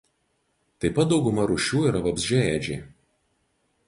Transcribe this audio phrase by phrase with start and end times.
[0.85, 2.81] Taip pat dauguma rūšių yra vabzdžiaėdžiai.